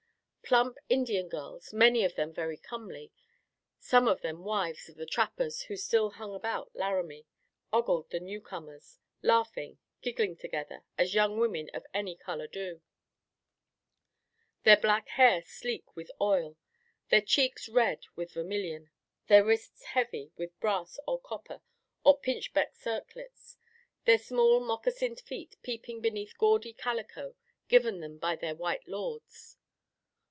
Plump 0.43 0.79
Indian 0.89 1.29
girls, 1.29 1.71
many 1.71 2.03
of 2.03 2.15
them 2.15 2.33
very 2.33 2.57
comely, 2.57 3.09
some 3.79 4.05
of 4.05 4.19
them 4.19 4.43
wives 4.43 4.89
of 4.89 4.95
the 4.97 5.05
trappers 5.05 5.61
who 5.61 5.77
still 5.77 6.09
hung 6.09 6.35
about 6.35 6.69
Laramie, 6.75 7.25
ogled 7.71 8.09
the 8.09 8.19
newcomers, 8.19 8.99
laughing, 9.21 9.79
giggling 10.01 10.35
together 10.35 10.83
as 10.97 11.13
young 11.15 11.39
women 11.39 11.69
of 11.73 11.85
any 11.93 12.17
color 12.17 12.47
do, 12.47 12.81
their 14.63 14.75
black 14.75 15.07
hair 15.09 15.41
sleek 15.41 15.95
with 15.95 16.11
oil, 16.19 16.57
their 17.07 17.21
cheeks 17.21 17.69
red 17.69 18.01
with 18.17 18.33
vermilion, 18.33 18.89
their 19.27 19.45
wrists 19.45 19.85
heavy 19.85 20.33
with 20.35 20.59
brass 20.59 20.99
or 21.07 21.17
copper 21.17 21.61
or 22.03 22.19
pinchbeck 22.19 22.75
circlets, 22.75 23.55
their 24.03 24.19
small 24.19 24.59
moccasined 24.59 25.21
feet 25.21 25.55
peeping 25.63 26.01
beneath 26.01 26.37
gaudy 26.37 26.73
calico 26.73 27.35
given 27.69 28.01
them 28.01 28.17
by 28.17 28.35
their 28.35 28.53
white 28.55 28.85
lords. 28.85 29.55